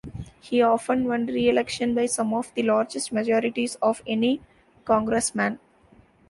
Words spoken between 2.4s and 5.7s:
the largest majorities of any congressman.